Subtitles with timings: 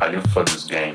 [0.00, 0.92] I live for this game.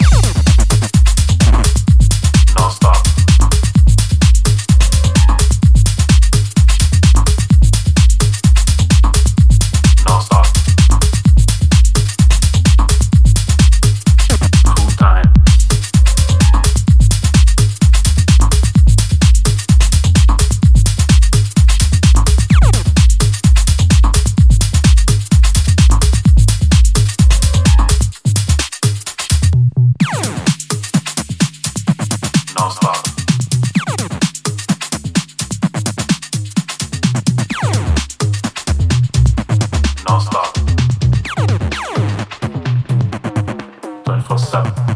[44.21, 44.90] for some.